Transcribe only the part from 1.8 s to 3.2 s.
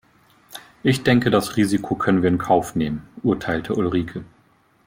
können wir in Kauf nehmen,